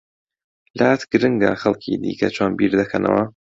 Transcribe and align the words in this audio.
لات 0.77 1.01
گرنگە 1.11 1.51
خەڵکی 1.61 1.93
دیکە 2.03 2.27
چۆن 2.35 2.51
بیر 2.57 2.71
دەکەنەوە؟ 2.81 3.23